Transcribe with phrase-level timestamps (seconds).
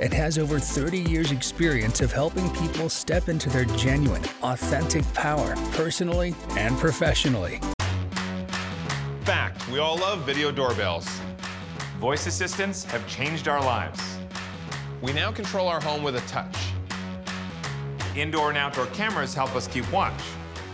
[0.00, 5.54] and has over 30 years' experience of helping people step into their genuine, authentic power,
[5.72, 7.60] personally and professionally.
[9.22, 11.06] Fact we all love video doorbells.
[11.98, 14.00] Voice assistants have changed our lives.
[15.02, 16.56] We now control our home with a touch.
[18.16, 20.20] Indoor and outdoor cameras help us keep watch.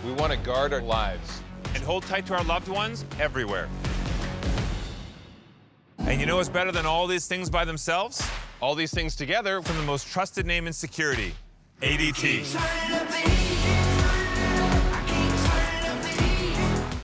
[0.04, 1.40] We want to guard our lives.
[1.74, 3.68] And hold tight to our loved ones everywhere.
[5.98, 8.22] And you know what's better than all these things by themselves?
[8.64, 11.34] All these things together from the most trusted name in security,
[11.82, 12.56] ADT.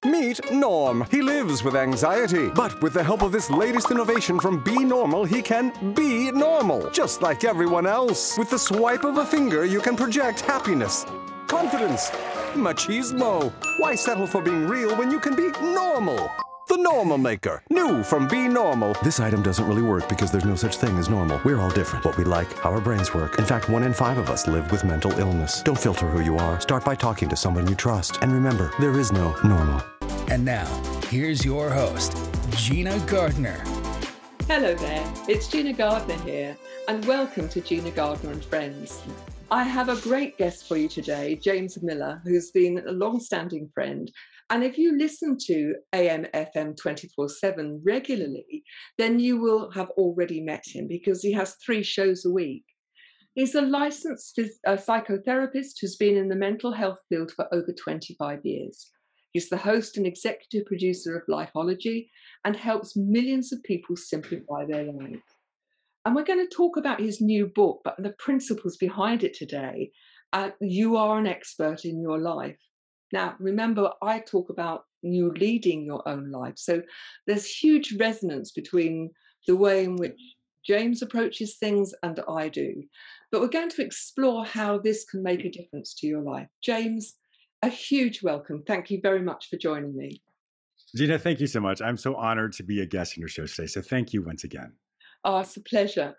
[0.03, 1.05] Meet Norm.
[1.11, 5.27] He lives with anxiety, but with the help of this latest innovation from Be Normal,
[5.27, 8.39] he can be normal, just like everyone else.
[8.39, 11.05] With the swipe of a finger, you can project happiness,
[11.47, 12.09] confidence,
[12.55, 13.53] machismo.
[13.81, 16.31] Why settle for being real when you can be normal?
[16.71, 17.65] The Normal Maker.
[17.69, 18.95] New from Be Normal.
[19.03, 21.41] This item doesn't really work because there's no such thing as normal.
[21.45, 22.05] We're all different.
[22.05, 23.41] What we like, how our brains work.
[23.41, 25.65] In fact, one in five of us live with mental illness.
[25.65, 26.61] Don't filter who you are.
[26.61, 28.19] Start by talking to someone you trust.
[28.23, 29.83] And remember, there is no normal.
[30.29, 30.65] And now,
[31.09, 32.17] here's your host,
[32.51, 33.65] Gina Gardner.
[34.47, 39.03] Hello there, it's Gina Gardner here, and welcome to Gina Gardner and Friends.
[39.51, 43.69] I have a great guest for you today, James Miller, who's been a long standing
[43.75, 44.09] friend
[44.51, 48.65] and if you listen to AM FM 24 7 regularly,
[48.99, 52.65] then you will have already met him because he has three shows a week.
[53.35, 58.41] He's a licensed uh, psychotherapist who's been in the mental health field for over 25
[58.45, 58.91] years.
[59.33, 62.09] He's the host and executive producer of Lifeology
[62.45, 65.23] and helps millions of people simplify their lives.
[66.05, 69.93] And we're going to talk about his new book, but the principles behind it today.
[70.33, 72.59] Uh, you are an expert in your life.
[73.13, 76.55] Now, remember, I talk about you leading your own life.
[76.57, 76.83] So
[77.27, 79.11] there's huge resonance between
[79.47, 80.21] the way in which
[80.65, 82.83] James approaches things and I do.
[83.33, 86.49] But we're going to explore how this can make a difference to your life.
[86.63, 87.15] James,
[87.63, 88.63] a huge welcome.
[88.67, 90.23] Thank you very much for joining me.
[90.97, 91.81] Gina, thank you so much.
[91.81, 93.67] I'm so honored to be a guest in your show today.
[93.67, 94.73] So thank you once again.
[95.25, 96.15] Oh, it's a pleasure.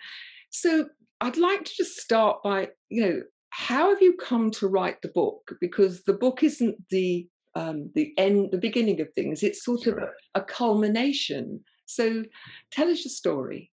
[0.49, 0.87] So
[1.19, 5.09] I'd like to just start by, you know, how have you come to write the
[5.09, 5.51] book?
[5.59, 9.43] Because the book isn't the um, the end, the beginning of things.
[9.43, 9.97] It's sort sure.
[9.97, 11.59] of a, a culmination.
[11.85, 12.23] So,
[12.71, 13.71] tell us your story.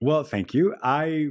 [0.00, 0.74] Well, thank you.
[0.82, 1.28] I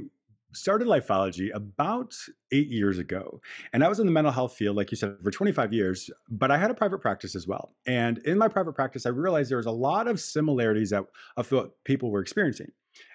[0.54, 2.14] started Lifeology about
[2.52, 3.40] eight years ago.
[3.72, 6.50] And I was in the mental health field, like you said, for 25 years, but
[6.50, 7.74] I had a private practice as well.
[7.86, 11.04] And in my private practice, I realized there was a lot of similarities that,
[11.36, 12.72] of what people were experiencing.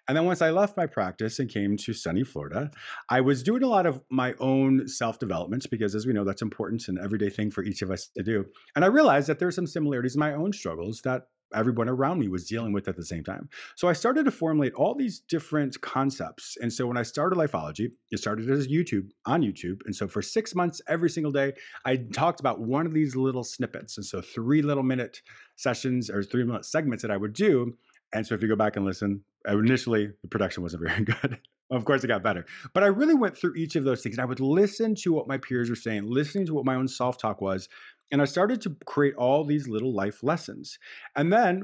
[0.07, 2.71] And then once I left my practice and came to sunny Florida,
[3.09, 6.41] I was doing a lot of my own self development because, as we know, that's
[6.41, 8.45] important and everyday thing for each of us to do.
[8.75, 12.19] And I realized that there are some similarities in my own struggles that everyone around
[12.19, 13.49] me was dealing with at the same time.
[13.75, 16.57] So I started to formulate all these different concepts.
[16.61, 19.81] And so when I started Lifeology, it started as YouTube on YouTube.
[19.85, 21.53] And so for six months, every single day,
[21.85, 23.97] I talked about one of these little snippets.
[23.97, 25.21] And so three little minute
[25.55, 27.73] sessions or three minute segments that I would do.
[28.13, 31.39] And so if you go back and listen, uh, initially the production wasn't very good.
[31.71, 32.45] of course, it got better.
[32.73, 35.27] But I really went through each of those things and I would listen to what
[35.27, 37.69] my peers were saying, listening to what my own self talk was.
[38.11, 40.79] And I started to create all these little life lessons.
[41.15, 41.63] And then,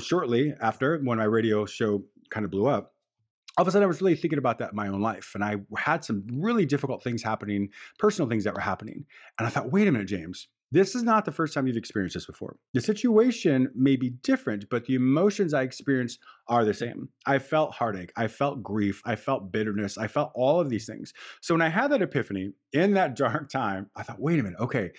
[0.00, 2.94] shortly after, when my radio show kind of blew up,
[3.56, 5.32] all of a sudden I was really thinking about that in my own life.
[5.34, 7.68] And I had some really difficult things happening,
[7.98, 9.04] personal things that were happening.
[9.38, 12.14] And I thought, wait a minute, James, this is not the first time you've experienced
[12.14, 12.56] this before.
[12.72, 16.18] The situation may be different, but the emotions I experienced
[16.48, 17.08] are the same.
[17.26, 21.12] I felt heartache, I felt grief, I felt bitterness, I felt all of these things.
[21.40, 24.58] So when I had that epiphany in that dark time, I thought, wait a minute,
[24.58, 24.90] okay,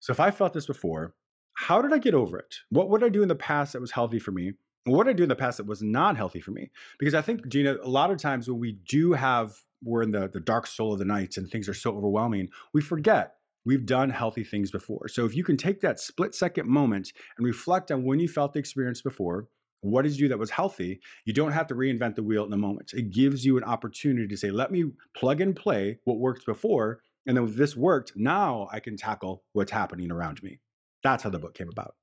[0.00, 1.14] so if I felt this before,
[1.54, 2.54] how did I get over it?
[2.70, 4.52] What would I do in the past that was healthy for me?
[4.84, 6.70] What did I do in the past that was not healthy for me?
[6.98, 10.28] Because I think, Gina, a lot of times when we do have, we're in the,
[10.28, 13.34] the dark soul of the night and things are so overwhelming, we forget
[13.68, 15.08] We've done healthy things before.
[15.08, 18.54] So if you can take that split second moment and reflect on when you felt
[18.54, 19.46] the experience before,
[19.82, 21.00] what did you do that was healthy?
[21.26, 22.94] You don't have to reinvent the wheel in a moment.
[22.94, 27.02] It gives you an opportunity to say, let me plug and play what worked before.
[27.28, 30.60] And then this worked, now I can tackle what's happening around me.
[31.04, 31.94] That's how the book came about.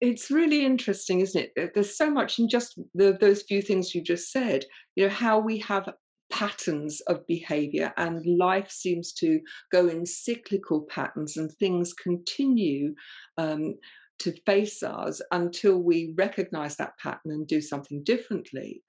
[0.00, 1.70] It's really interesting, isn't it?
[1.74, 4.64] There's so much in just the, those few things you just said.
[4.96, 5.88] You know, how we have
[6.30, 9.38] patterns of behavior and life seems to
[9.70, 12.94] go in cyclical patterns and things continue
[13.38, 13.76] um,
[14.18, 18.82] to face us until we recognize that pattern and do something differently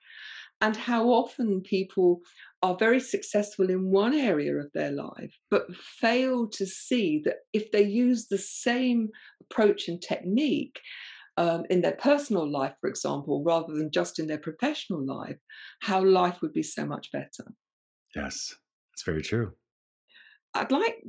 [0.61, 2.21] and how often people
[2.61, 7.71] are very successful in one area of their life, but fail to see that if
[7.71, 9.09] they use the same
[9.41, 10.79] approach and technique
[11.37, 15.37] um, in their personal life, for example, rather than just in their professional life,
[15.81, 17.51] how life would be so much better.
[18.15, 18.55] Yes,
[18.93, 19.51] it's very true.
[20.53, 21.03] I'd like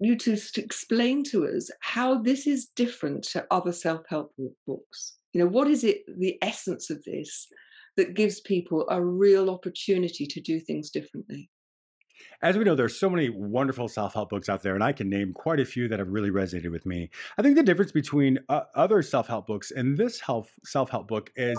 [0.00, 4.34] you to, to explain to us how this is different to other self-help
[4.66, 5.16] books.
[5.32, 7.46] You know, what is it, the essence of this
[7.96, 11.50] that gives people a real opportunity to do things differently?
[12.40, 15.32] As we know, there's so many wonderful self-help books out there, and I can name
[15.32, 17.10] quite a few that have really resonated with me.
[17.38, 20.20] I think the difference between uh, other self-help books and this
[20.64, 21.58] self-help book is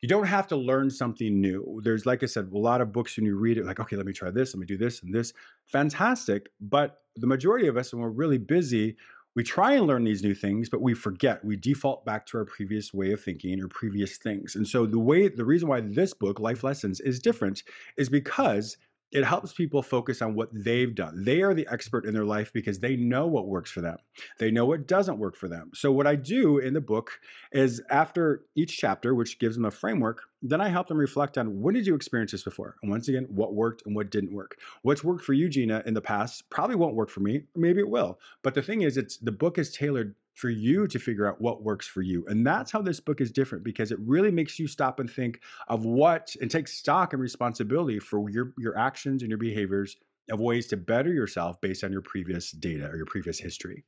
[0.00, 1.80] you don't have to learn something new.
[1.82, 4.06] There's, like I said, a lot of books when you read it, like, okay, let
[4.06, 5.32] me try this, let me do this and this.
[5.66, 6.48] Fantastic.
[6.60, 8.96] But the majority of us, when we're really busy,
[9.34, 11.44] we try and learn these new things, but we forget.
[11.44, 14.54] We default back to our previous way of thinking or previous things.
[14.54, 17.64] And so the way the reason why this book, Life Lessons, is different
[17.96, 18.76] is because
[19.14, 21.24] it helps people focus on what they've done.
[21.24, 23.96] They are the expert in their life because they know what works for them.
[24.40, 25.70] They know what doesn't work for them.
[25.72, 27.12] So, what I do in the book
[27.52, 31.60] is after each chapter, which gives them a framework, then I help them reflect on
[31.60, 32.74] when did you experience this before?
[32.82, 34.58] And once again, what worked and what didn't work.
[34.82, 37.44] What's worked for you, Gina, in the past probably won't work for me.
[37.54, 38.18] Maybe it will.
[38.42, 41.62] But the thing is, it's the book is tailored for you to figure out what
[41.62, 42.24] works for you.
[42.28, 45.40] And that's how this book is different because it really makes you stop and think
[45.68, 49.96] of what and take stock and responsibility for your, your actions and your behaviors
[50.30, 53.84] of ways to better yourself based on your previous data or your previous history.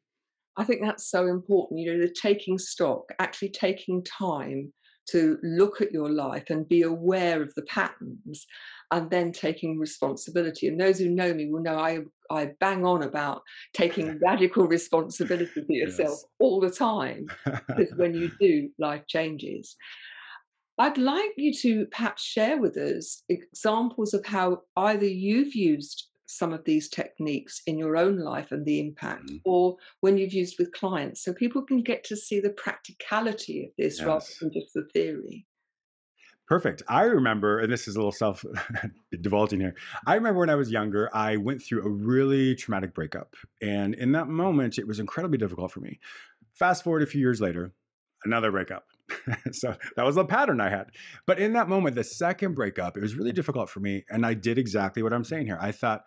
[0.56, 4.72] I think that's so important, you know, the taking stock, actually taking time
[5.10, 8.46] to look at your life and be aware of the patterns
[8.92, 10.68] and then taking responsibility.
[10.68, 12.00] And those who know me will know I,
[12.30, 13.42] I bang on about
[13.72, 16.24] taking radical responsibility for yourself yes.
[16.38, 17.26] all the time
[17.66, 19.76] because when you do, life changes.
[20.78, 26.52] I'd like you to perhaps share with us examples of how either you've used some
[26.52, 29.40] of these techniques in your own life and the impact, mm.
[29.44, 33.70] or when you've used with clients, so people can get to see the practicality of
[33.78, 34.06] this yes.
[34.06, 35.46] rather than just the theory.
[36.46, 36.82] Perfect.
[36.86, 38.44] I remember, and this is a little self
[39.20, 39.74] divulging here.
[40.06, 43.34] I remember when I was younger, I went through a really traumatic breakup.
[43.60, 45.98] And in that moment, it was incredibly difficult for me.
[46.52, 47.72] Fast forward a few years later,
[48.24, 48.84] another breakup.
[49.52, 50.90] so that was the pattern I had.
[51.26, 54.04] But in that moment, the second breakup, it was really difficult for me.
[54.08, 55.58] And I did exactly what I'm saying here.
[55.60, 56.04] I thought,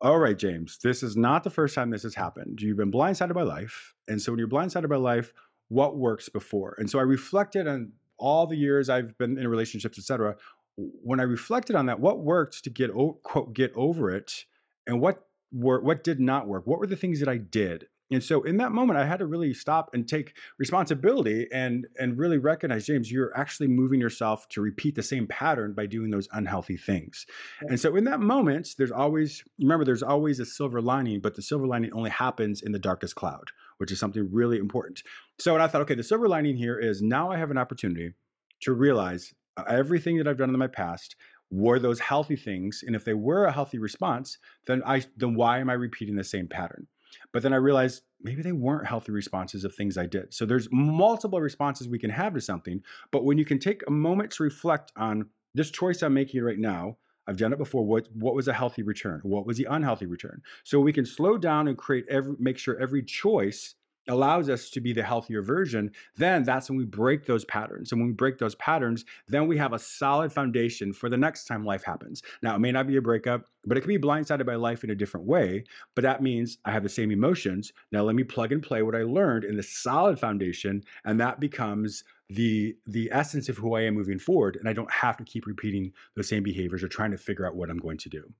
[0.00, 2.60] all right, James, this is not the first time this has happened.
[2.60, 3.94] You've been blindsided by life.
[4.06, 5.32] And so when you're blindsided by life,
[5.68, 6.76] what works before?
[6.78, 10.36] And so I reflected on all the years I've been in relationships, etc.
[10.76, 12.90] When I reflected on that, what worked to get
[13.22, 14.44] quote get over it,
[14.86, 16.66] and what were what did not work?
[16.66, 17.88] What were the things that I did?
[18.10, 22.18] And so in that moment, I had to really stop and take responsibility and and
[22.18, 26.28] really recognize, James, you're actually moving yourself to repeat the same pattern by doing those
[26.32, 27.26] unhealthy things.
[27.68, 31.42] And so in that moment, there's always remember there's always a silver lining, but the
[31.42, 35.02] silver lining only happens in the darkest cloud, which is something really important.
[35.38, 38.14] So and I thought, okay, the silver lining here is now I have an opportunity
[38.62, 41.14] to realize uh, everything that I've done in my past
[41.50, 45.58] were those healthy things and if they were a healthy response then i then why
[45.58, 46.86] am i repeating the same pattern
[47.32, 50.32] but then I realized maybe they weren't healthy responses of things I did.
[50.34, 52.82] So there's multiple responses we can have to something.
[53.10, 56.58] But when you can take a moment to reflect on this choice I'm making right
[56.58, 56.96] now,
[57.26, 57.84] I've done it before.
[57.84, 59.20] What what was a healthy return?
[59.22, 60.40] What was the unhealthy return?
[60.64, 63.74] So we can slow down and create every make sure every choice
[64.08, 67.92] allows us to be the healthier version, then that's when we break those patterns.
[67.92, 71.44] And when we break those patterns, then we have a solid foundation for the next
[71.44, 72.22] time life happens.
[72.42, 74.90] Now, it may not be a breakup, but it can be blindsided by life in
[74.90, 75.64] a different way.
[75.94, 77.72] But that means I have the same emotions.
[77.92, 81.40] Now, let me plug and play what I learned in the solid foundation, and that
[81.40, 84.56] becomes the the essence of who I am moving forward.
[84.56, 87.56] And I don't have to keep repeating the same behaviors or trying to figure out
[87.56, 88.32] what I'm going to do.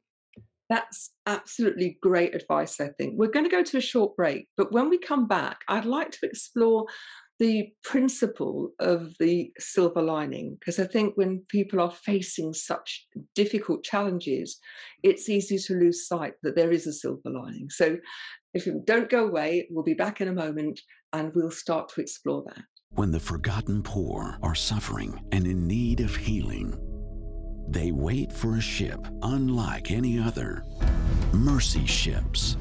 [0.69, 3.15] That's absolutely great advice, I think.
[3.17, 6.11] We're going to go to a short break, but when we come back, I'd like
[6.13, 6.87] to explore
[7.39, 13.85] the principle of the silver lining because I think when people are facing such difficult
[13.85, 14.59] challenges,
[15.03, 17.69] it's easy to lose sight that there is a silver lining.
[17.71, 17.99] So
[18.55, 20.81] if you don't go away, we'll be back in a moment
[21.13, 22.65] and we'll start to explore that.
[22.91, 26.77] When the forgotten poor are suffering and in need of healing,
[27.73, 30.65] they wait for a ship unlike any other.
[31.33, 32.57] Mercy Ships,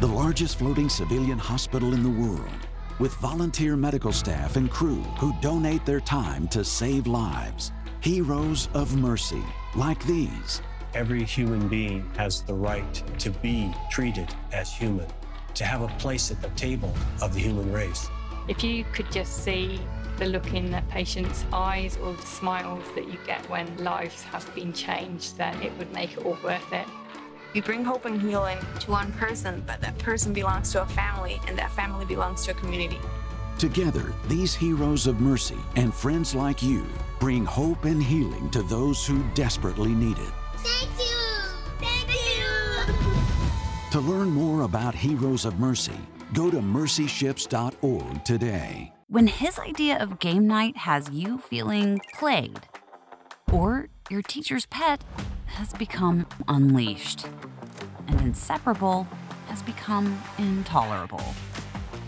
[0.00, 2.68] the largest floating civilian hospital in the world,
[2.98, 7.72] with volunteer medical staff and crew who donate their time to save lives.
[8.00, 9.42] Heroes of Mercy,
[9.74, 10.60] like these,
[10.94, 15.08] Every human being has the right to be treated as human,
[15.54, 18.08] to have a place at the table of the human race.
[18.46, 19.80] If you could just see
[20.18, 24.52] the look in the patient's eyes or the smiles that you get when lives have
[24.54, 26.86] been changed, then it would make it all worth it.
[27.52, 31.40] You bring hope and healing to one person, but that person belongs to a family,
[31.46, 32.98] and that family belongs to a community.
[33.58, 36.84] Together, these heroes of mercy and friends like you
[37.20, 40.32] bring hope and healing to those who desperately need it.
[40.56, 41.86] Thank you!
[41.86, 42.94] Thank you!
[43.92, 45.98] To learn more about Heroes of Mercy,
[46.32, 48.92] go to mercyships.org today.
[49.14, 52.58] When his idea of game night has you feeling played,
[53.52, 55.04] or your teacher's pet
[55.44, 57.24] has become unleashed,
[58.08, 59.06] and inseparable
[59.46, 61.22] has become intolerable.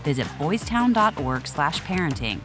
[0.03, 2.41] Visit boystown.org slash parenting.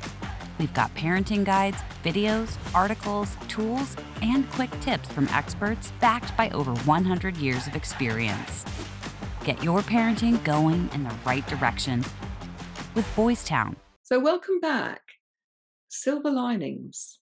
[0.60, 6.72] We've got parenting guides, videos, articles, tools, and quick tips from experts backed by over
[6.72, 8.64] 100 years of experience.
[9.42, 12.04] Get your parenting going in the right direction
[12.94, 13.74] with Boys Town.
[14.12, 15.00] So, welcome back.
[15.88, 17.18] Silver linings,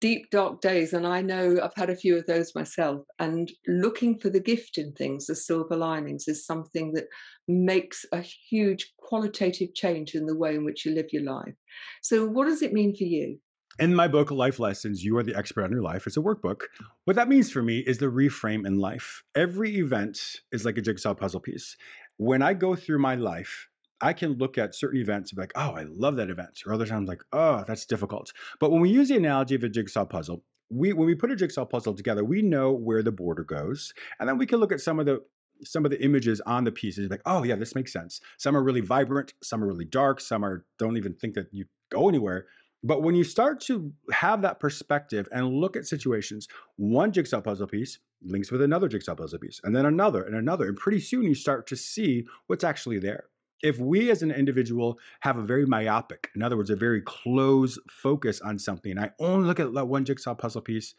[0.00, 0.94] deep, dark days.
[0.94, 3.02] And I know I've had a few of those myself.
[3.18, 7.08] And looking for the gift in things, the silver linings, is something that
[7.46, 11.52] makes a huge qualitative change in the way in which you live your life.
[12.00, 13.38] So, what does it mean for you?
[13.78, 16.62] In my book, Life Lessons, You Are the Expert on Your Life, it's a workbook.
[17.04, 19.22] What that means for me is the reframe in life.
[19.34, 21.76] Every event is like a jigsaw puzzle piece.
[22.16, 23.68] When I go through my life,
[24.02, 26.62] I can look at certain events and be like, oh, I love that event.
[26.66, 28.32] Or other times, like, oh, that's difficult.
[28.58, 31.36] But when we use the analogy of a jigsaw puzzle, we when we put a
[31.36, 34.80] jigsaw puzzle together, we know where the border goes, and then we can look at
[34.80, 35.22] some of the
[35.64, 38.20] some of the images on the pieces, like, oh yeah, this makes sense.
[38.38, 41.66] Some are really vibrant, some are really dark, some are don't even think that you
[41.90, 42.46] go anywhere.
[42.82, 47.68] But when you start to have that perspective and look at situations, one jigsaw puzzle
[47.68, 51.22] piece links with another jigsaw puzzle piece, and then another and another, and pretty soon
[51.22, 53.24] you start to see what's actually there
[53.62, 57.78] if we as an individual have a very myopic, in other words, a very close
[57.90, 60.94] focus on something, I only look at that one jigsaw puzzle piece,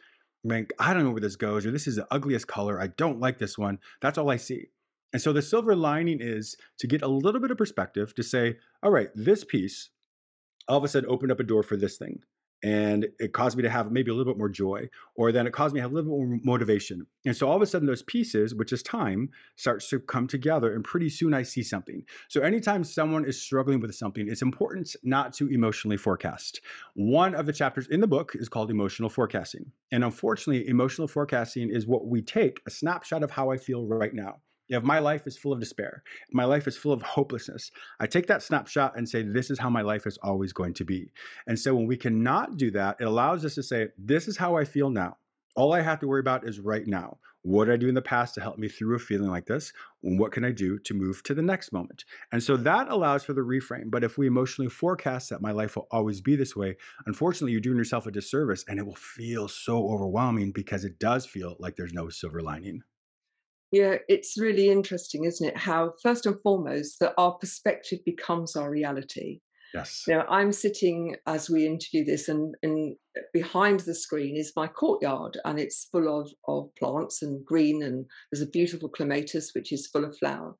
[0.48, 3.20] think, I don't know where this goes, or this is the ugliest color, I don't
[3.20, 4.68] like this one, that's all I see.
[5.12, 8.56] And so the silver lining is to get a little bit of perspective to say,
[8.82, 9.90] all right, this piece
[10.66, 12.20] all of a sudden opened up a door for this thing
[12.64, 15.52] and it caused me to have maybe a little bit more joy or then it
[15.52, 17.06] caused me to have a little bit more motivation.
[17.26, 20.74] And so all of a sudden those pieces which is time starts to come together
[20.74, 22.02] and pretty soon i see something.
[22.28, 26.62] So anytime someone is struggling with something it's important not to emotionally forecast.
[26.94, 29.70] One of the chapters in the book is called emotional forecasting.
[29.92, 34.14] And unfortunately emotional forecasting is what we take a snapshot of how i feel right
[34.14, 37.70] now if my life is full of despair, if my life is full of hopelessness,
[38.00, 40.84] I take that snapshot and say, this is how my life is always going to
[40.84, 41.12] be.
[41.46, 44.56] And so when we cannot do that, it allows us to say, this is how
[44.56, 45.16] I feel now.
[45.56, 47.18] All I have to worry about is right now.
[47.42, 49.72] What did I do in the past to help me through a feeling like this?
[50.00, 52.06] What can I do to move to the next moment?
[52.32, 53.90] And so that allows for the reframe.
[53.90, 57.60] But if we emotionally forecast that my life will always be this way, unfortunately, you're
[57.60, 61.76] doing yourself a disservice and it will feel so overwhelming because it does feel like
[61.76, 62.82] there's no silver lining.
[63.74, 65.56] Yeah, it's really interesting, isn't it?
[65.56, 69.40] How, first and foremost, that our perspective becomes our reality.
[69.74, 70.04] Yes.
[70.06, 72.94] Now, I'm sitting as we interview this, and, and
[73.32, 78.06] behind the screen is my courtyard, and it's full of, of plants and green, and
[78.30, 80.54] there's a beautiful clematis which is full of flower.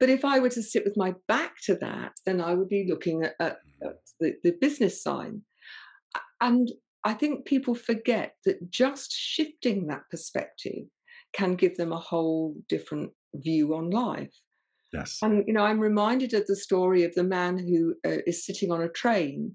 [0.00, 2.88] But if I were to sit with my back to that, then I would be
[2.90, 3.96] looking at, at, at mm.
[4.18, 5.42] the, the business sign.
[6.40, 6.72] And
[7.04, 10.86] I think people forget that just shifting that perspective
[11.32, 14.32] can give them a whole different view on life.
[14.92, 15.18] Yes.
[15.22, 18.70] And, you know, I'm reminded of the story of the man who uh, is sitting
[18.70, 19.54] on a train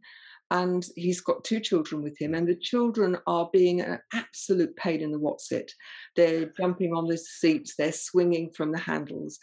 [0.50, 5.02] and he's got two children with him, and the children are being an absolute pain
[5.02, 5.72] in the what's it.
[6.16, 9.40] They're jumping on the seats, they're swinging from the handles.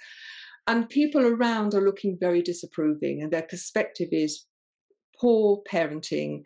[0.66, 4.46] And people around are looking very disapproving, and their perspective is
[5.20, 6.42] poor parenting,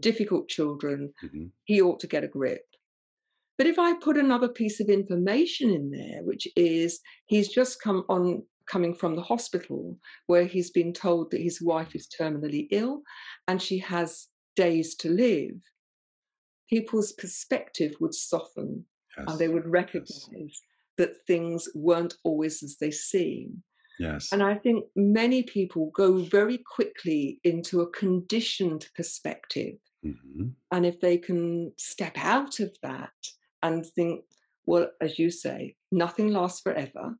[0.00, 1.12] difficult children.
[1.22, 1.46] Mm-hmm.
[1.64, 2.62] He ought to get a grip.
[3.58, 8.04] But if I put another piece of information in there, which is he's just come
[8.08, 13.02] on coming from the hospital where he's been told that his wife is terminally ill
[13.48, 15.56] and she has days to live,
[16.70, 18.84] people's perspective would soften
[19.16, 19.26] yes.
[19.28, 20.60] and they would recognize yes.
[20.96, 23.62] that things weren't always as they seem.
[23.98, 24.28] Yes.
[24.30, 29.74] And I think many people go very quickly into a conditioned perspective.
[30.06, 30.50] Mm-hmm.
[30.70, 33.10] And if they can step out of that
[33.62, 34.24] and think,
[34.66, 37.16] well, as you say, nothing lasts forever.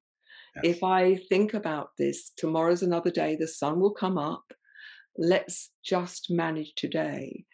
[0.57, 0.77] Yes.
[0.77, 4.45] If I think about this, tomorrow's another day, the sun will come up.
[5.17, 7.45] Let's just manage today.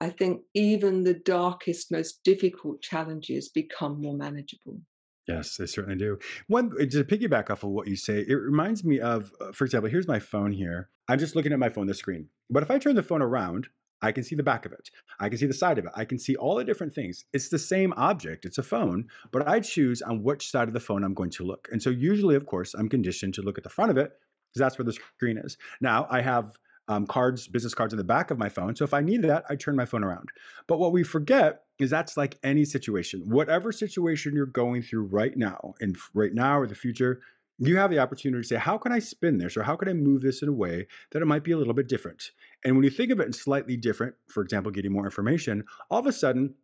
[0.00, 4.80] I think even the darkest, most difficult challenges become more manageable.
[5.28, 6.18] Yes, they certainly do.
[6.48, 9.64] One uh, to piggyback off of what you say, it reminds me of, uh, for
[9.64, 10.88] example, here's my phone here.
[11.08, 12.28] I'm just looking at my phone, the screen.
[12.48, 13.68] But if I turn the phone around,
[14.02, 14.90] I can see the back of it.
[15.18, 15.92] I can see the side of it.
[15.94, 17.24] I can see all the different things.
[17.32, 18.44] It's the same object.
[18.44, 21.44] It's a phone, but I choose on which side of the phone I'm going to
[21.44, 21.68] look.
[21.70, 24.12] And so usually, of course, I'm conditioned to look at the front of it
[24.48, 25.56] because that's where the screen is.
[25.80, 28.74] Now I have um, cards, business cards in the back of my phone.
[28.74, 30.28] So if I need that, I turn my phone around.
[30.66, 33.22] But what we forget is that's like any situation.
[33.26, 37.20] Whatever situation you're going through right now, and right now or the future,
[37.68, 39.92] you have the opportunity to say, how can I spin this or how can I
[39.92, 42.30] move this in a way that it might be a little bit different?
[42.64, 46.00] And when you think of it in slightly different, for example, getting more information, all
[46.00, 46.54] of a sudden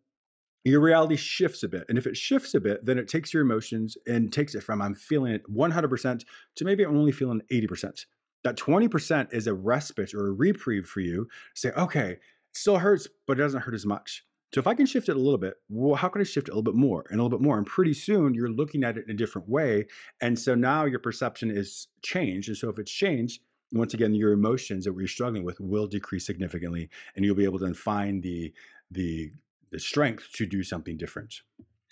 [0.64, 1.84] your reality shifts a bit.
[1.88, 4.82] And if it shifts a bit, then it takes your emotions and takes it from
[4.82, 6.24] I'm feeling it 100%
[6.56, 8.06] to maybe I'm only feeling 80%.
[8.42, 11.28] That 20% is a respite or a reprieve for you.
[11.54, 12.20] Say, okay, it
[12.54, 14.24] still hurts, but it doesn't hurt as much.
[14.54, 16.52] So if I can shift it a little bit, well, how can I shift it
[16.52, 17.58] a little bit more and a little bit more?
[17.58, 19.86] And pretty soon you're looking at it in a different way.
[20.20, 22.48] And so now your perception is changed.
[22.48, 23.40] And so if it's changed,
[23.72, 27.58] once again, your emotions that we're struggling with will decrease significantly, and you'll be able
[27.58, 28.52] to find the
[28.90, 29.30] the
[29.72, 31.34] the strength to do something different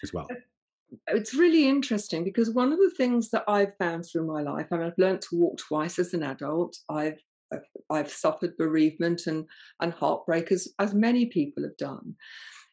[0.03, 0.29] as well.
[1.09, 4.85] It's really interesting because one of the things that I've found through my life, and
[4.85, 6.79] I've learned to walk twice as an adult.
[6.89, 7.21] I've
[7.91, 9.47] I've suffered bereavement and
[9.81, 12.15] and heartbreak as as many people have done,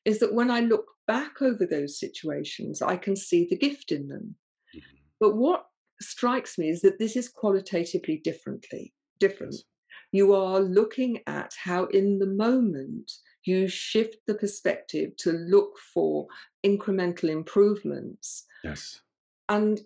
[0.05, 4.07] is that when I look back over those situations, I can see the gift in
[4.07, 4.35] them.
[4.75, 4.97] Mm-hmm.
[5.19, 5.65] But what
[6.01, 9.53] strikes me is that this is qualitatively differently different.
[9.53, 9.63] Yes.
[10.11, 13.11] You are looking at how in the moment
[13.45, 16.27] you shift the perspective to look for
[16.65, 18.45] incremental improvements.
[18.63, 19.01] Yes.
[19.49, 19.81] And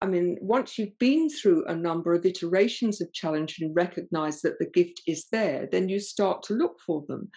[0.00, 4.58] I mean, once you've been through a number of iterations of challenge and recognize that
[4.58, 7.30] the gift is there, then you start to look for them.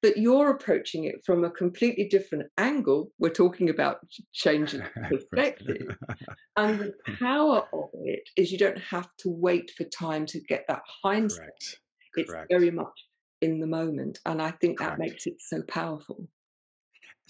[0.00, 3.10] But you're approaching it from a completely different angle.
[3.18, 3.98] We're talking about
[4.32, 5.96] changing perspective.
[6.56, 10.64] and the power of it is you don't have to wait for time to get
[10.68, 11.38] that hindsight.
[11.38, 11.80] Correct.
[12.16, 12.46] It's Correct.
[12.50, 13.06] very much
[13.42, 14.20] in the moment.
[14.24, 14.92] And I think Correct.
[14.92, 16.28] that makes it so powerful.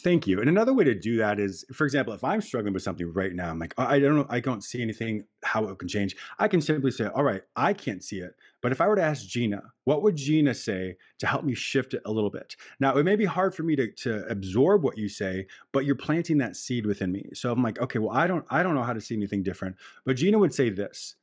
[0.01, 0.41] Thank you.
[0.41, 3.33] And another way to do that is, for example, if I'm struggling with something right
[3.33, 6.17] now, I'm like, oh, I don't know, I don't see anything how it can change.
[6.41, 8.35] I can simply say, all right, I can't see it.
[8.61, 11.95] But if I were to ask Gina, what would Gina say to help me shift
[11.95, 12.57] it a little bit?
[12.81, 15.95] Now, it may be hard for me to, to absorb what you say, but you're
[15.95, 17.31] planting that seed within me.
[17.33, 19.77] So I'm like, okay, well, I don't, I don't know how to see anything different.
[20.05, 21.15] But Gina would say this.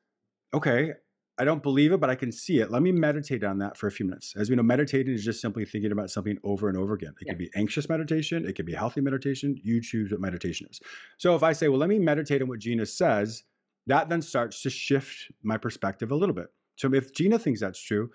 [0.53, 0.93] Okay,
[1.37, 2.71] I don't believe it, but I can see it.
[2.71, 4.33] Let me meditate on that for a few minutes.
[4.35, 7.13] As we know, meditating is just simply thinking about something over and over again.
[7.19, 7.33] It yeah.
[7.33, 9.59] could be anxious meditation, it could be healthy meditation.
[9.63, 10.79] You choose what meditation is.
[11.17, 13.43] So if I say, well, let me meditate on what Gina says,
[13.87, 16.47] that then starts to shift my perspective a little bit.
[16.75, 18.09] So if Gina thinks that's true,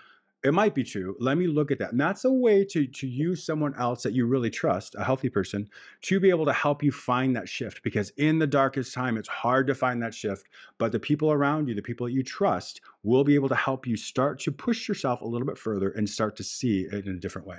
[0.46, 1.16] it might be true.
[1.18, 1.90] Let me look at that.
[1.90, 5.28] And that's a way to, to use someone else that you really trust, a healthy
[5.28, 5.68] person,
[6.02, 7.82] to be able to help you find that shift.
[7.82, 10.46] Because in the darkest time, it's hard to find that shift.
[10.78, 13.88] But the people around you, the people that you trust, will be able to help
[13.88, 17.16] you start to push yourself a little bit further and start to see it in
[17.16, 17.58] a different way.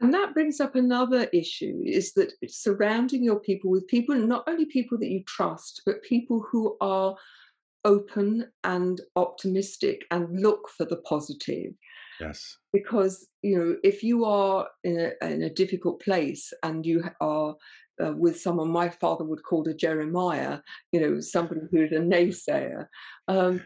[0.00, 4.64] And that brings up another issue is that surrounding your people with people, not only
[4.64, 7.14] people that you trust, but people who are
[7.84, 11.72] open and optimistic and look for the positive.
[12.20, 12.58] Yes.
[12.72, 17.56] Because, you know, if you are in a, in a difficult place and you are
[18.02, 20.60] uh, with someone my father would call a Jeremiah,
[20.92, 22.86] you know, somebody who's a naysayer,
[23.28, 23.62] um,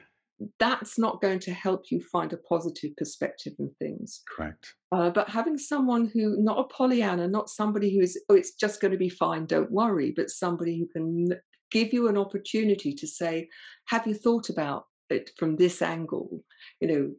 [0.58, 4.22] that's not going to help you find a positive perspective in things.
[4.28, 4.74] Correct.
[4.90, 8.80] Uh, but having someone who, not a Pollyanna, not somebody who is, oh, it's just
[8.80, 11.38] going to be fine, don't worry, but somebody who can
[11.70, 13.48] give you an opportunity to say,
[13.86, 16.42] have you thought about it from this angle?
[16.80, 17.12] You know,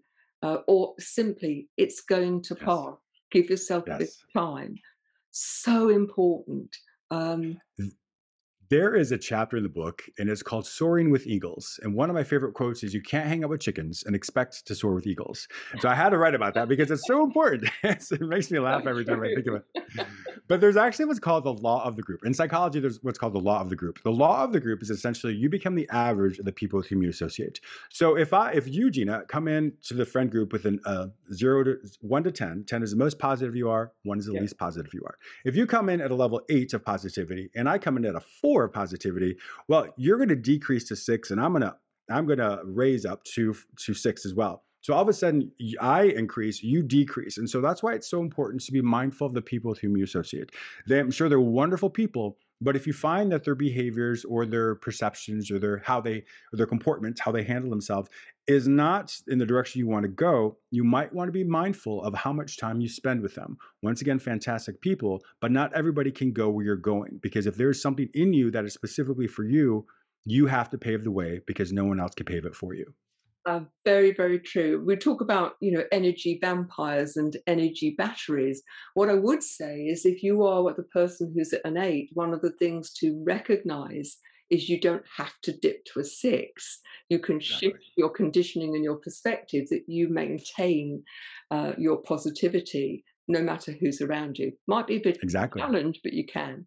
[0.45, 2.65] uh, or simply it's going to yes.
[2.65, 2.93] pass.
[3.31, 3.95] Give yourself yes.
[3.95, 4.75] a bit of time.
[5.31, 6.75] So important.
[7.10, 7.58] Um,
[8.69, 11.80] there is a chapter in the book, and it's called Soaring with Eagles.
[11.84, 14.65] And one of my favorite quotes is You can't hang out with chickens and expect
[14.67, 15.47] to soar with eagles.
[15.80, 17.69] So I had to write about that because it's so important.
[17.84, 20.08] it makes me laugh every time I think of it.
[20.47, 22.25] But there's actually what's called the law of the group.
[22.25, 24.01] In psychology, there's what's called the law of the group.
[24.04, 26.88] The law of the group is essentially you become the average of the people with
[26.88, 27.60] whom you associate.
[27.89, 31.08] So if I, if you, Gina, come in to the friend group with an uh,
[31.34, 34.34] zero to one to 10, 10 is the most positive you are, one is the
[34.34, 34.41] yeah.
[34.41, 35.17] least positive you are.
[35.45, 38.15] If you come in at a level eight of positivity and I come in at
[38.15, 41.75] a four of positivity, well, you're going to decrease to six and I'm going to,
[42.10, 44.63] I'm going to raise up to, to six as well.
[44.82, 45.51] So all of a sudden,
[45.82, 47.39] I increase, you decrease.
[47.39, 49.97] And so that's why it's so important to be mindful of the people with whom
[49.97, 50.51] you associate.
[50.86, 54.75] They, I'm sure they're wonderful people, but if you find that their behaviors or their
[54.75, 56.17] perceptions or their how they
[56.54, 58.10] or their comportments, how they handle themselves
[58.47, 62.03] is not in the direction you want to go, you might want to be mindful
[62.03, 63.58] of how much time you spend with them.
[63.81, 67.81] Once again, fantastic people, but not everybody can go where you're going because if there's
[67.81, 69.86] something in you that is specifically for you,
[70.25, 72.86] you have to pave the way because no one else can pave it for you.
[73.47, 74.84] Uh, very, very true.
[74.84, 78.63] We talk about, you know, energy vampires and energy batteries.
[78.95, 82.34] What I would say is if you are the person who's at an eight, one
[82.34, 84.17] of the things to recognize
[84.49, 86.79] is you don't have to dip to a six.
[87.10, 87.69] You can exactly.
[87.69, 91.03] shift your conditioning and your perspective that you maintain
[91.51, 94.51] uh, your positivity no matter who's around you.
[94.67, 95.62] Might be a bit exactly.
[95.62, 96.65] of a challenge, but you can.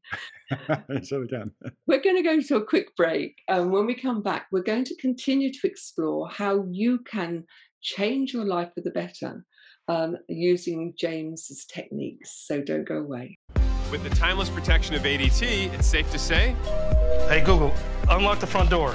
[1.05, 1.53] so we can.
[1.87, 3.37] we're going to go to a quick break.
[3.49, 7.45] And when we come back, we're going to continue to explore how you can
[7.81, 9.45] change your life for the better
[9.87, 12.45] um, using James's techniques.
[12.47, 13.39] So don't go away.
[13.91, 16.55] With the timeless protection of ADT, it's safe to say
[17.29, 17.73] Hey, Google,
[18.11, 18.93] unlock the front door.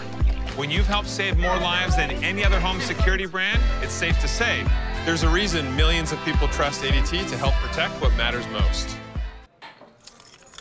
[0.55, 4.27] When you've helped save more lives than any other home security brand, it's safe to
[4.27, 4.63] say
[5.03, 8.95] there's a reason millions of people trust ADT to help protect what matters most.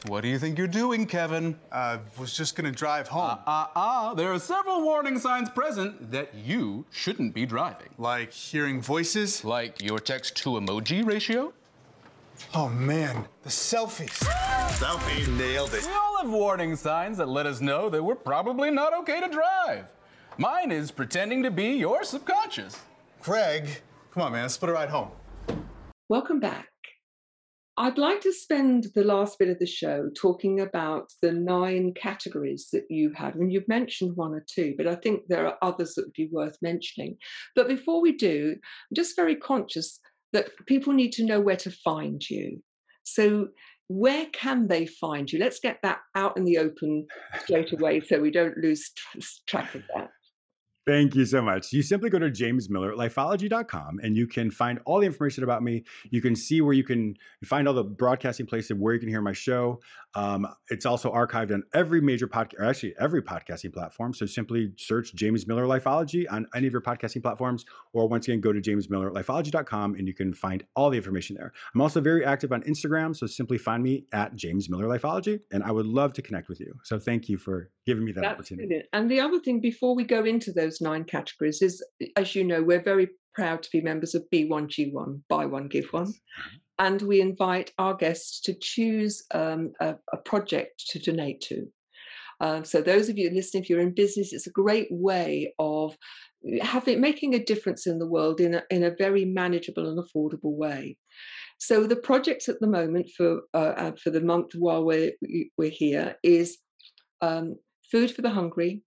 [0.06, 1.58] What do you think you're doing, Kevin?
[1.70, 3.38] I uh, was just gonna drive home.
[3.46, 7.90] Ah, uh, uh, uh, there are several warning signs present that you shouldn't be driving.
[7.98, 9.44] Like hearing voices?
[9.44, 11.52] Like your text to emoji ratio?
[12.54, 14.24] Oh man, the selfies.
[14.78, 15.84] Selfie nailed it.
[15.86, 19.28] We all have warning signs that let us know that we're probably not okay to
[19.28, 19.86] drive.
[20.38, 22.78] Mine is pretending to be your subconscious.
[23.20, 25.10] Craig, Come on, man, let's split a ride home.
[26.10, 26.68] Welcome back.
[27.78, 32.68] I'd like to spend the last bit of the show talking about the nine categories
[32.74, 33.36] that you had.
[33.36, 36.28] And you've mentioned one or two, but I think there are others that would be
[36.30, 37.16] worth mentioning.
[37.56, 39.98] But before we do, I'm just very conscious
[40.32, 42.62] that people need to know where to find you.
[43.04, 43.48] So,
[43.88, 45.38] where can they find you?
[45.38, 47.06] Let's get that out in the open
[47.40, 48.90] straight away so we don't lose
[49.46, 50.10] track of that.
[50.84, 51.72] Thank you so much.
[51.72, 55.84] You simply go to jamesmillerlifeology.com and you can find all the information about me.
[56.10, 57.14] You can see where you can
[57.44, 59.80] find all the broadcasting places where you can hear my show.
[60.14, 64.14] Um, it's also archived on every major podcast, or actually every podcasting platform.
[64.14, 68.40] So simply search James Miller Lifeology on any of your podcasting platforms, or once again,
[68.40, 71.52] go to jamesmillerlifeology.com and you can find all the information there.
[71.74, 73.16] I'm also very active on Instagram.
[73.16, 76.60] So simply find me at James Miller Lifeology and I would love to connect with
[76.60, 76.74] you.
[76.84, 78.68] So thank you for giving me that That's opportunity.
[78.68, 78.88] Brilliant.
[78.92, 81.84] And the other thing before we go into those nine categories is,
[82.16, 86.12] as you know, we're very proud to be members of B1G1, buy one, give one.
[86.78, 91.68] And we invite our guests to choose um, a, a, project to donate to.
[92.40, 95.96] Uh, so, those of you listening, if you're in business, it's a great way of
[96.60, 100.56] having making a difference in the world in a, in a very manageable and affordable
[100.56, 100.96] way.
[101.58, 105.12] So, the projects at the moment for uh, uh for the month while we're
[105.56, 106.58] we're here is
[107.20, 107.56] um,
[107.90, 108.82] food for the hungry,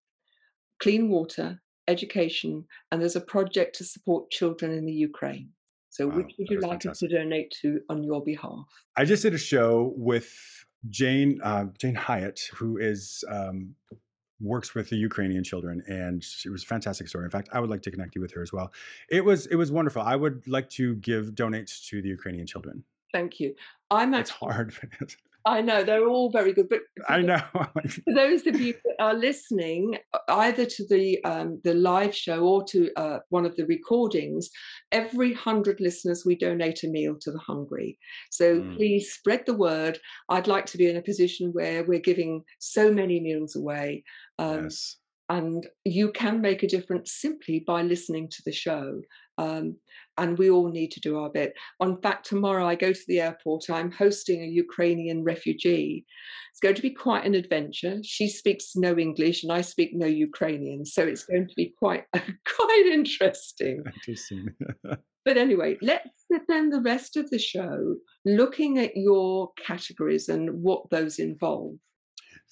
[0.82, 5.50] clean water, education, and there's a project to support children in the Ukraine.
[5.90, 7.10] So, wow, which would you like fantastic.
[7.10, 8.66] to donate to on your behalf?
[8.98, 10.34] I just did a show with
[10.90, 13.76] Jane uh, Jane Hyatt, who is um,
[14.42, 17.26] works with the Ukrainian children, and it was a fantastic story.
[17.26, 18.74] In fact, I would like to connect you with her as well.
[19.10, 20.02] It was it was wonderful.
[20.02, 22.84] I would like to give donates to the Ukrainian children.
[23.14, 23.56] Thank you.
[23.90, 24.74] I'm actually, it's hard.
[25.48, 29.14] I know they're all very good, but I know for those of you that are
[29.14, 34.50] listening, either to the um, the live show or to uh, one of the recordings,
[34.92, 38.00] every hundred listeners we donate a meal to the hungry.
[38.32, 38.76] So mm.
[38.76, 40.00] please spread the word.
[40.30, 44.04] I'd like to be in a position where we're giving so many meals away.
[44.40, 44.98] Um, yes.
[45.30, 49.02] And you can make a difference simply by listening to the show.
[49.38, 49.78] Um,
[50.18, 51.54] and we all need to do our bit.
[51.82, 53.70] In fact, tomorrow I go to the airport.
[53.70, 56.06] I'm hosting a Ukrainian refugee.
[56.52, 58.00] It's going to be quite an adventure.
[58.04, 62.06] She speaks no English and I speak no Ukrainian, so it's going to be quite
[62.14, 63.84] quite interesting.
[63.86, 64.50] Interesting.
[65.26, 70.90] but anyway, let's spend the rest of the show looking at your categories and what
[70.90, 71.76] those involve.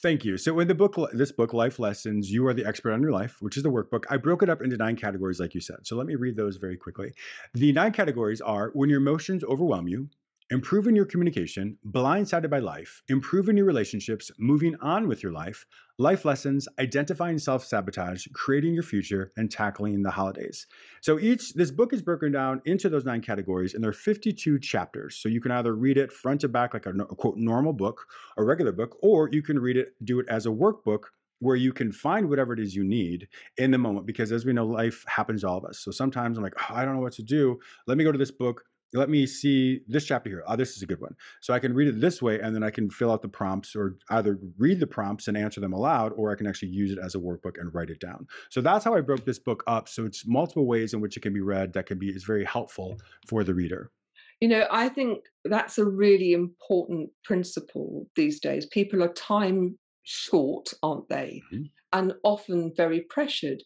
[0.01, 0.37] Thank you.
[0.37, 3.37] So in the book, this book, Life Lessons, you are the expert on your life,
[3.39, 4.03] which is the workbook.
[4.09, 5.77] I broke it up into nine categories, like you said.
[5.83, 7.13] So let me read those very quickly.
[7.53, 10.09] The nine categories are when your emotions overwhelm you,
[10.53, 15.65] improving your communication, blindsided by life, improving your relationships, moving on with your life,
[15.97, 20.67] life lessons, identifying self sabotage, creating your future, and tackling the holidays.
[21.01, 24.59] So each, this book is broken down into those nine categories, and there are 52
[24.59, 25.15] chapters.
[25.15, 28.05] So you can either read it front to back like a, a quote normal book,
[28.37, 31.05] a regular book, or you can read it, do it as a workbook
[31.39, 34.53] where you can find whatever it is you need in the moment because as we
[34.53, 37.01] know life happens to all of us so sometimes i'm like oh, i don't know
[37.01, 38.63] what to do let me go to this book
[38.93, 40.43] let me see this chapter here.
[40.47, 41.15] Oh, this is a good one.
[41.41, 43.75] So I can read it this way, and then I can fill out the prompts
[43.75, 46.99] or either read the prompts and answer them aloud, or I can actually use it
[46.99, 48.27] as a workbook and write it down.
[48.49, 49.89] So that's how I broke this book up.
[49.89, 52.45] So it's multiple ways in which it can be read that can be is very
[52.45, 53.91] helpful for the reader.
[54.39, 58.65] You know, I think that's a really important principle these days.
[58.65, 61.41] People are time short, aren't they?
[61.53, 61.63] Mm-hmm.
[61.93, 63.63] And often very pressured.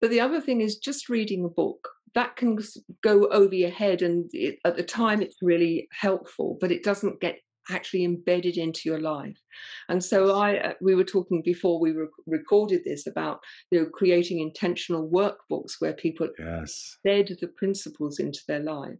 [0.00, 2.58] But the other thing is just reading a book that can
[3.02, 7.20] go over your head and it, at the time it's really helpful but it doesn't
[7.20, 7.36] get
[7.70, 9.38] actually embedded into your life.
[9.88, 13.86] And so i uh, we were talking before we re- recorded this about you know
[13.92, 16.96] creating intentional workbooks where people yes.
[17.06, 18.98] embed the principles into their life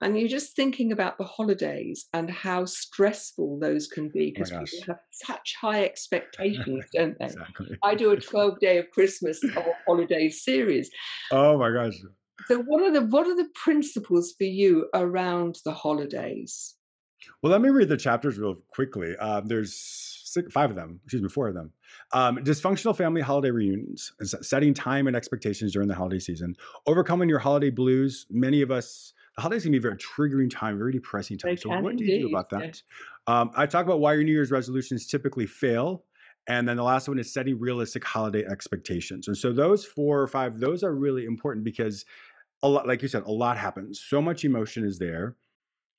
[0.00, 4.60] and you're just thinking about the holidays and how stressful those can be because oh
[4.60, 7.26] people have such high expectations, don't they?
[7.26, 7.78] exactly.
[7.82, 9.40] I do a 12 day of Christmas
[9.86, 10.90] holiday series.
[11.30, 11.94] Oh my gosh.
[12.46, 16.76] So what are the what are the principles for you around the holidays?
[17.42, 19.16] Well, let me read the chapters real quickly.
[19.18, 19.74] Um, there's
[20.24, 21.72] six, five of them, excuse me, four of them.
[22.12, 26.54] Um, dysfunctional family holiday reunions, setting time and expectations during the holiday season,
[26.86, 28.26] overcoming your holiday blues.
[28.30, 31.52] Many of us, the holidays can be a very triggering time, very depressing time.
[31.52, 32.58] They so, what do you do indeed, about yeah.
[32.58, 32.82] that?
[33.26, 36.04] Um, I talk about why your New Year's resolutions typically fail.
[36.48, 39.28] And then the last one is setting realistic holiday expectations.
[39.28, 42.04] And so those four or five, those are really important because
[42.62, 44.02] a lot, like you said, a lot happens.
[44.04, 45.36] So much emotion is there.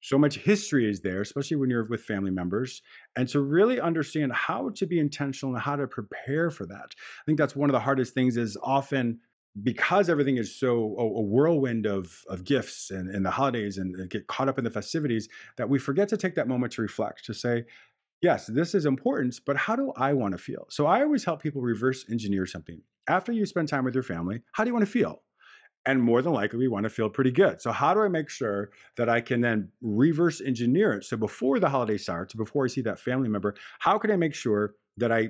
[0.01, 2.81] So much history is there, especially when you're with family members.
[3.15, 6.95] And to really understand how to be intentional and how to prepare for that.
[6.95, 9.19] I think that's one of the hardest things is often
[9.63, 13.95] because everything is so a, a whirlwind of, of gifts and, and the holidays and,
[13.95, 16.81] and get caught up in the festivities that we forget to take that moment to
[16.81, 17.65] reflect, to say,
[18.21, 20.67] yes, this is important, but how do I want to feel?
[20.69, 22.81] So I always help people reverse engineer something.
[23.07, 25.23] After you spend time with your family, how do you want to feel?
[25.85, 27.61] and more than likely we want to feel pretty good.
[27.61, 31.05] So how do I make sure that I can then reverse engineer it?
[31.05, 34.35] So before the holiday starts, before I see that family member, how can I make
[34.35, 35.29] sure that I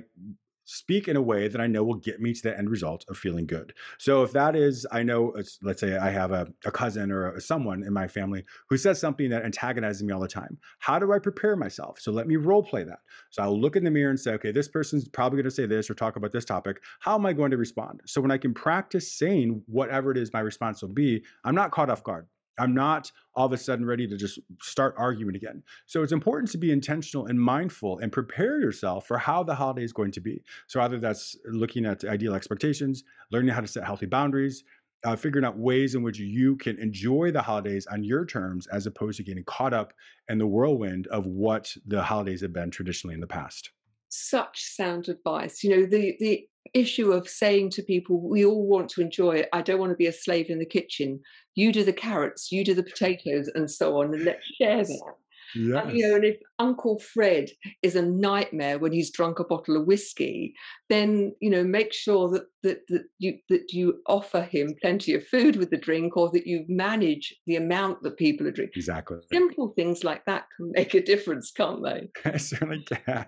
[0.64, 3.18] speak in a way that I know will get me to the end result of
[3.18, 3.72] feeling good.
[3.98, 7.40] So if that is, I know, let's say I have a, a cousin or a,
[7.40, 10.58] someone in my family who says something that antagonizes me all the time.
[10.78, 12.00] How do I prepare myself?
[12.00, 13.00] So let me role play that.
[13.30, 15.66] So I'll look in the mirror and say, okay, this person's probably going to say
[15.66, 16.80] this or talk about this topic.
[17.00, 18.00] How am I going to respond?
[18.06, 21.70] So when I can practice saying whatever it is my response will be, I'm not
[21.70, 22.26] caught off guard.
[22.58, 25.62] I'm not all of a sudden ready to just start arguing again.
[25.86, 29.84] So it's important to be intentional and mindful and prepare yourself for how the holiday
[29.84, 30.42] is going to be.
[30.66, 34.64] So either that's looking at ideal expectations, learning how to set healthy boundaries,
[35.04, 38.86] uh, figuring out ways in which you can enjoy the holidays on your terms as
[38.86, 39.92] opposed to getting caught up
[40.28, 43.70] in the whirlwind of what the holidays have been traditionally in the past.
[44.14, 45.64] Such sound advice.
[45.64, 49.48] You know, the the issue of saying to people, we all want to enjoy it.
[49.52, 51.20] I don't want to be a slave in the kitchen.
[51.54, 55.14] You do the carrots, you do the potatoes, and so on, and let's share that.
[55.54, 55.84] Yes.
[55.86, 57.50] And, you know, and if Uncle Fred
[57.82, 60.54] is a nightmare when he's drunk a bottle of whiskey,
[60.88, 65.26] then you know make sure that that that you that you offer him plenty of
[65.26, 68.74] food with the drink, or that you manage the amount that people are drinking.
[68.76, 69.18] Exactly.
[69.32, 72.08] Simple things like that can make a difference, can't they?
[72.24, 73.26] I certainly can.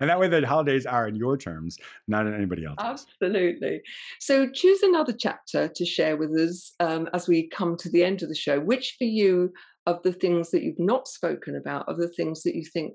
[0.00, 3.06] and that way the holidays are in your terms, not in anybody else's.
[3.22, 3.82] Absolutely.
[4.20, 8.22] So choose another chapter to share with us um, as we come to the end
[8.22, 8.60] of the show.
[8.60, 9.52] Which for you
[9.86, 12.94] of the things that you've not spoken about, of the things that you think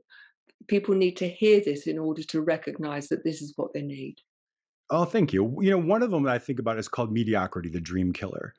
[0.67, 4.15] people need to hear this in order to recognize that this is what they need?
[4.89, 5.55] Oh, thank you.
[5.61, 8.53] You know, one of them that I think about is called mediocrity, the dream killer.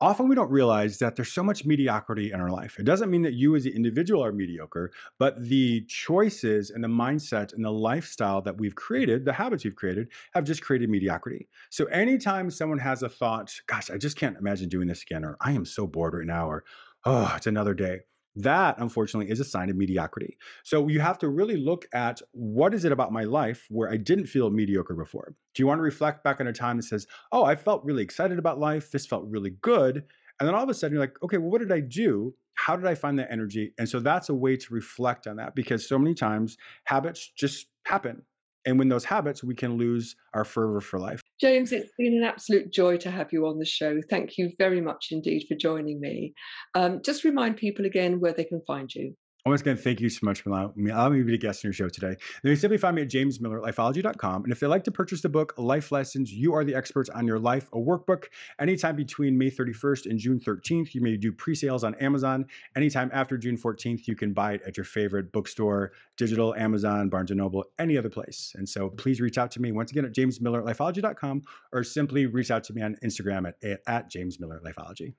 [0.00, 2.78] Often we don't realize that there's so much mediocrity in our life.
[2.78, 6.88] It doesn't mean that you as the individual are mediocre, but the choices and the
[6.88, 11.48] mindset and the lifestyle that we've created, the habits we've created, have just created mediocrity.
[11.70, 15.36] So anytime someone has a thought, gosh, I just can't imagine doing this again, or
[15.40, 16.62] I am so bored right now, or
[17.04, 18.00] oh, it's another day.
[18.36, 20.36] That, unfortunately, is a sign of mediocrity.
[20.62, 23.96] So you have to really look at what is it about my life where I
[23.96, 25.34] didn't feel mediocre before?
[25.54, 28.02] Do you want to reflect back on a time that says, oh, I felt really
[28.02, 28.92] excited about life.
[28.92, 30.04] This felt really good.
[30.38, 32.32] And then all of a sudden you're like, okay, well, what did I do?
[32.54, 33.72] How did I find that energy?
[33.78, 37.66] And so that's a way to reflect on that because so many times habits just
[37.86, 38.22] happen.
[38.66, 41.20] And when those habits, we can lose our fervor for life.
[41.40, 44.00] James, it's been an absolute joy to have you on the show.
[44.10, 46.34] Thank you very much indeed for joining me.
[46.74, 49.14] Um, just remind people again where they can find you.
[49.48, 51.64] Once again, thank you so much for allowing me, allowing me to be a guest
[51.64, 52.14] on your show today.
[52.42, 54.44] Then you simply find me at jamesmillerlifeology.com.
[54.44, 57.26] And if they'd like to purchase the book, Life Lessons, You Are the Experts on
[57.26, 58.24] Your Life, a workbook,
[58.60, 62.44] anytime between May 31st and June 13th, you may do pre-sales on Amazon.
[62.76, 67.30] Anytime after June 14th, you can buy it at your favorite bookstore, digital, Amazon, Barnes
[67.30, 68.52] & Noble, any other place.
[68.54, 72.64] And so please reach out to me once again at jamesmillerlifeology.com or simply reach out
[72.64, 75.14] to me on Instagram at, at jamesmillerlifeology.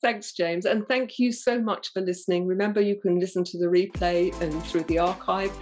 [0.00, 0.64] Thanks, James.
[0.64, 2.46] And thank you so much for listening.
[2.46, 5.52] Remember, you can listen to the replay and through the archive.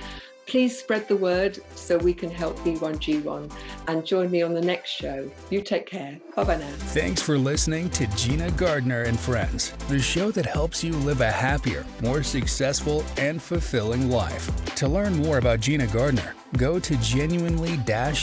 [0.47, 3.53] Please spread the word so we can help B1G1
[3.89, 5.29] and join me on the next show.
[5.51, 6.21] You take care.
[6.37, 6.71] Bye bye now.
[6.71, 11.33] Thanks for listening to Gina Gardner and Friends, the show that helps you live a
[11.33, 14.49] happier, more successful, and fulfilling life.
[14.77, 17.81] To learn more about Gina Gardner, go to genuinely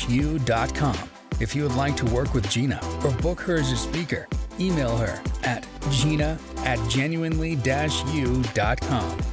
[0.07, 1.09] u.com.
[1.41, 4.95] If you would like to work with Gina or book her as a speaker, email
[4.97, 7.55] her at gina at genuinely
[8.13, 9.32] u.com.